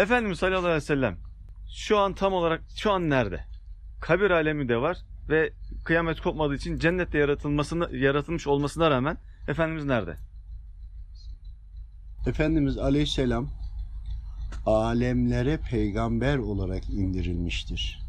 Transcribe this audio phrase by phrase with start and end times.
[0.00, 1.16] Efendimiz sallallahu aleyhi ve sellem
[1.74, 3.44] şu an tam olarak şu an nerede?
[4.00, 5.50] Kabir alemi de var ve
[5.84, 9.16] kıyamet kopmadığı için cennette yaratılmasını yaratılmış olmasına rağmen
[9.48, 10.16] Efendimiz nerede?
[12.26, 13.50] Efendimiz Aleyhisselam
[14.66, 18.00] alemlere peygamber olarak indirilmiştir.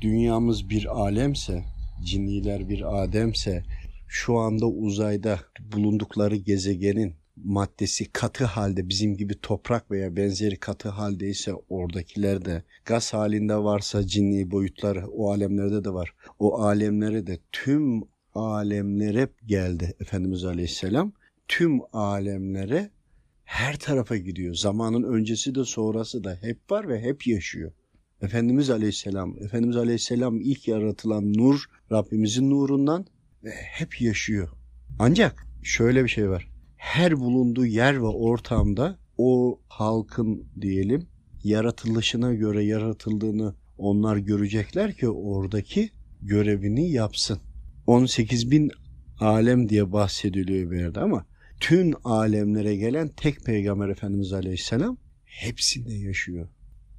[0.00, 1.64] Dünyamız bir alemse,
[2.04, 3.64] cinniler bir ademse,
[4.08, 5.38] şu anda uzayda
[5.72, 13.14] bulundukları gezegenin maddesi katı halde bizim gibi toprak veya benzeri katı haldeyse oradakiler de gaz
[13.14, 16.14] halinde varsa cinni boyutlar o alemlerde de var.
[16.38, 18.02] O alemlere de tüm
[18.34, 21.12] alemlere geldi Efendimiz Aleyhisselam.
[21.48, 22.90] Tüm alemlere
[23.44, 24.54] her tarafa gidiyor.
[24.54, 27.72] Zamanın öncesi de sonrası da hep var ve hep yaşıyor.
[28.22, 33.06] Efendimiz Aleyhisselam, Efendimiz Aleyhisselam ilk yaratılan nur Rabbimizin nurundan
[33.44, 34.48] ve hep yaşıyor.
[34.98, 36.49] Ancak şöyle bir şey var.
[36.80, 41.06] Her bulunduğu yer ve ortamda o halkın diyelim
[41.44, 45.90] yaratılışına göre yaratıldığını onlar görecekler ki oradaki
[46.22, 47.38] görevini yapsın.
[47.86, 48.70] 18 bin
[49.18, 51.26] alem diye bahsediliyor bir yerde ama
[51.60, 56.48] tüm alemlere gelen tek peygamber Efendimiz Aleyhisselam hepsinde yaşıyor.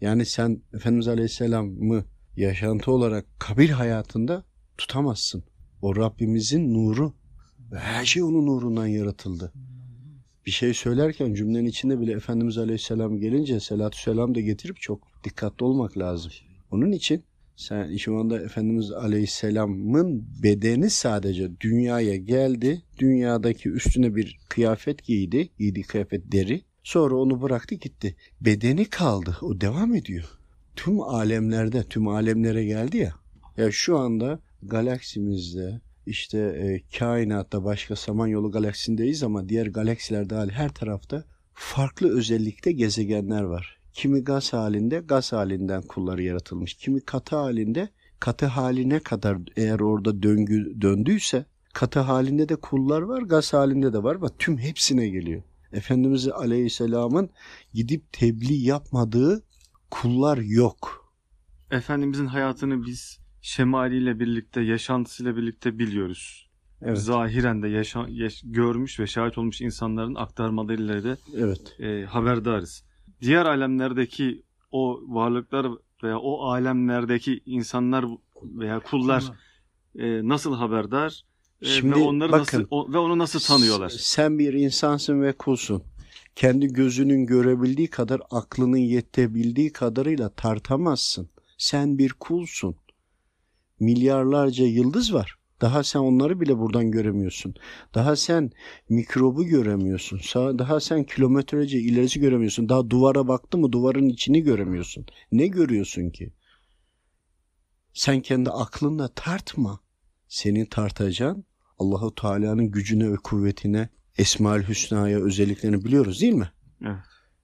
[0.00, 2.04] Yani sen Efendimiz Aleyhisselam'ı
[2.36, 4.44] yaşantı olarak kabir hayatında
[4.78, 5.44] tutamazsın.
[5.82, 7.14] O Rabbimizin nuru
[7.78, 9.52] her şey onun nurundan yaratıldı.
[10.46, 15.64] Bir şey söylerken cümlenin içinde bile Efendimiz Aleyhisselam gelince selatü selam da getirip çok dikkatli
[15.64, 16.32] olmak lazım.
[16.70, 17.24] Onun için
[17.56, 22.82] sen şu anda Efendimiz Aleyhisselam'ın bedeni sadece dünyaya geldi.
[22.98, 25.48] Dünyadaki üstüne bir kıyafet giydi.
[25.58, 26.62] Giydiği kıyafet deri.
[26.82, 28.16] Sonra onu bıraktı gitti.
[28.40, 29.36] Bedeni kaldı.
[29.42, 30.38] O devam ediyor.
[30.76, 33.14] Tüm alemlerde, tüm alemlere geldi ya.
[33.56, 40.74] Ya şu anda galaksimizde, işte e, kainatta başka Samanyolu galaksindeyiz ama diğer galaksilerde hali her
[40.74, 43.78] tarafta farklı özellikte gezegenler var.
[43.92, 46.74] Kimi gaz halinde gaz halinden kulları yaratılmış.
[46.74, 47.88] Kimi katı halinde
[48.20, 54.02] katı haline kadar eğer orada döngü döndüyse katı halinde de kullar var gaz halinde de
[54.02, 55.42] var ama tüm hepsine geliyor.
[55.72, 57.30] Efendimiz Aleyhisselam'ın
[57.74, 59.44] gidip tebliğ yapmadığı
[59.90, 61.12] kullar yok.
[61.70, 66.48] Efendimizin hayatını biz şemaliyle birlikte, yaşantısıyla birlikte biliyoruz.
[66.82, 66.98] Evet.
[66.98, 71.76] Zahiren de yaşa- yaş- görmüş ve şahit olmuş insanların aktarmalarıyla da Evet.
[71.80, 72.84] e, haberdarız.
[73.20, 74.42] Diğer alemlerdeki
[74.72, 75.66] o varlıklar
[76.02, 78.04] veya o alemlerdeki insanlar
[78.42, 79.24] veya kullar
[79.98, 81.22] e, nasıl haberdar
[81.62, 83.88] e, Şimdi ve onları bakın, nasıl o- ve onu nasıl tanıyorlar?
[83.88, 85.82] Sen bir insansın ve kulsun.
[86.36, 91.28] Kendi gözünün görebildiği kadar aklının yetebildiği kadarıyla tartamazsın.
[91.58, 92.76] Sen bir kulsun.
[93.82, 95.36] Milyarlarca yıldız var.
[95.60, 97.54] Daha sen onları bile buradan göremiyorsun.
[97.94, 98.50] Daha sen
[98.88, 100.20] mikrobu göremiyorsun.
[100.34, 102.68] Daha sen kilometrece ilerisi göremiyorsun.
[102.68, 105.06] Daha duvara baktı mı duvarın içini göremiyorsun.
[105.32, 106.32] Ne görüyorsun ki?
[107.94, 109.80] Sen kendi aklınla tartma.
[110.28, 111.44] Senin tartacağın
[111.78, 113.88] Allahu Teala'nın gücüne ve kuvvetine,
[114.18, 116.52] Esmaül Hüsna'ya özelliklerini biliyoruz değil mi?
[116.84, 116.96] Evet.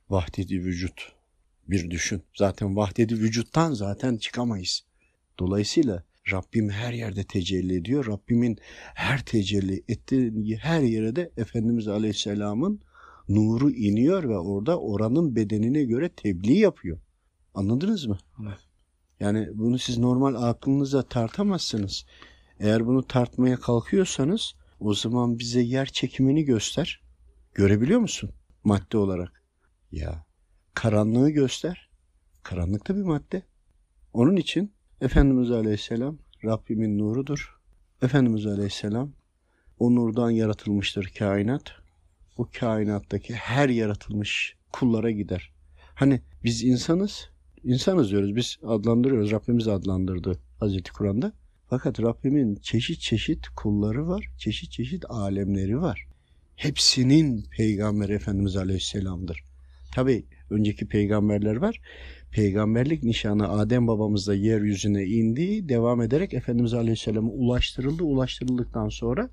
[0.09, 1.13] Vahdedi vücut.
[1.69, 2.23] Bir düşün.
[2.37, 4.83] Zaten vahdedi vücuttan zaten çıkamayız.
[5.39, 8.07] Dolayısıyla Rabbim her yerde tecelli ediyor.
[8.07, 8.59] Rabbimin
[8.95, 12.81] her tecelli ettiği her yere de Efendimiz Aleyhisselam'ın
[13.29, 16.99] nuru iniyor ve orada oranın bedenine göre tebliğ yapıyor.
[17.55, 18.19] Anladınız mı?
[18.43, 18.59] Evet.
[19.21, 22.07] Yani bunu siz normal aklınıza tartamazsınız.
[22.61, 27.03] Eğer bunu tartmaya kalkıyorsanız o zaman bize yer çekimini göster.
[27.55, 28.31] Görebiliyor musun
[28.65, 29.43] madde olarak?
[29.93, 30.27] Ya
[30.75, 31.89] karanlığı göster.
[32.43, 33.43] Karanlık da bir madde.
[34.13, 37.59] Onun için Efendimiz Aleyhisselam Rabbimin nurudur.
[38.03, 39.13] Efendimiz Aleyhisselam
[39.79, 41.63] o nurdan yaratılmıştır kainat.
[42.37, 45.53] O kainattaki her yaratılmış kullara gider.
[45.95, 47.29] Hani biz insanız,
[47.65, 48.37] insanız diyoruz.
[48.37, 49.31] Biz adlandırıyoruz.
[49.31, 51.33] Rabbimiz adlandırdı Hazreti Kur'an'da.
[51.71, 56.07] Fakat Rabbimin çeşit çeşit kulları var, çeşit çeşit alemleri var.
[56.57, 59.45] Hepsinin Peygamber Efendimiz Aleyhisselam'dır.
[59.95, 61.81] Tabi önceki peygamberler var.
[62.33, 68.05] Peygamberlik nişanı Adem babamızda yeryüzüne indi, devam ederek Efendimiz Aleyhisselam'a ulaştırıldı.
[68.05, 69.31] Ulaştırıldıktan sonra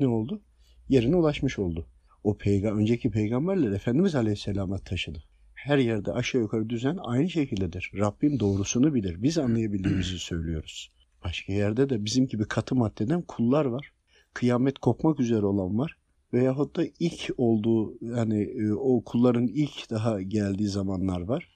[0.00, 0.42] ne oldu?
[0.88, 1.86] Yerine ulaşmış oldu.
[2.24, 5.22] O peyga önceki peygamberler Efendimiz Aleyhisselam'a taşıdı.
[5.54, 7.90] Her yerde aşağı yukarı düzen aynı şekildedir.
[7.94, 9.22] Rabbim doğrusunu bilir.
[9.22, 10.92] Biz anlayabildiğimizi söylüyoruz.
[11.24, 13.92] Başka yerde de bizim gibi katı maddeden kullar var.
[14.34, 15.96] Kıyamet kopmak üzere olan var.
[16.32, 21.51] Veyahut da ilk olduğu yani e, o kulların ilk daha geldiği zamanlar var.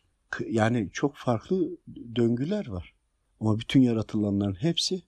[0.51, 1.79] Yani çok farklı
[2.17, 2.95] döngüler var.
[3.41, 5.03] Ama bütün yaratılanların hepsi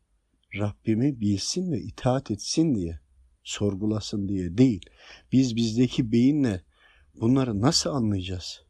[0.55, 3.01] Rabbimi bilsin ve itaat etsin diye,
[3.43, 4.87] sorgulasın diye değil.
[5.33, 6.63] Biz bizdeki beyinle
[7.21, 8.63] bunları nasıl anlayacağız?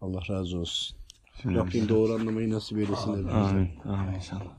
[0.00, 0.98] Allah razı olsun.
[1.44, 3.28] Rabbim doğru anlamayı nasip eylesin.
[3.28, 3.78] Amin.
[3.84, 4.52] Amin inşallah.